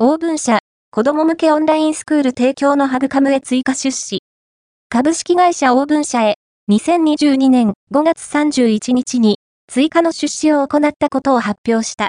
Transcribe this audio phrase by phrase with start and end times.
[0.00, 0.60] オーブン社、
[0.92, 4.22] 子供向けオンラインスクール提供のハグカムへ追加出資。
[4.88, 6.36] 株式会社オーブン社へ、
[6.70, 12.06] 2022年5月31日に追加の出資を行ったことを発表した。